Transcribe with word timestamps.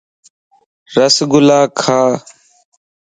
رس 0.93 1.17
گُلا 1.31 1.59
کا 1.79 1.91